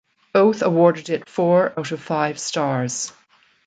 [0.33, 3.13] Both awarded it four out of five stars.